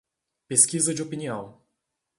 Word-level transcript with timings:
Pesquisa 0.47 0.95
de 0.95 1.03
opinião 1.03 1.61